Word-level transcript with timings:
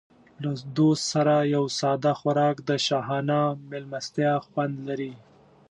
له 0.41 0.51
دوست 0.77 1.03
سره 1.13 1.35
یو 1.55 1.65
ساده 1.79 2.11
خوراک 2.19 2.55
د 2.69 2.71
شاهانه 2.87 3.39
مېلمستیا 3.69 4.33
خوند 4.47 4.75
لري. 4.87 5.13